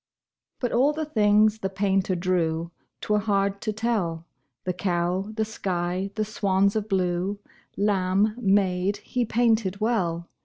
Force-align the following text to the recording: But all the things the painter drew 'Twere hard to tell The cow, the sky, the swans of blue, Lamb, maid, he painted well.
But 0.59 0.71
all 0.71 0.93
the 0.93 1.05
things 1.05 1.59
the 1.59 1.69
painter 1.69 2.15
drew 2.15 2.71
'Twere 3.01 3.19
hard 3.19 3.61
to 3.61 3.71
tell 3.71 4.25
The 4.63 4.73
cow, 4.73 5.29
the 5.35 5.45
sky, 5.45 6.09
the 6.15 6.25
swans 6.25 6.75
of 6.75 6.89
blue, 6.89 7.37
Lamb, 7.77 8.33
maid, 8.39 8.97
he 8.97 9.25
painted 9.25 9.79
well. 9.79 10.27